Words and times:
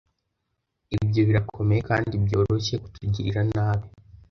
Ibyo 0.95 1.21
birakomeye 1.27 1.81
kandi 1.89 2.13
byoroshye 2.25 2.75
kutugirira 2.83 3.41
nabi 3.53 3.87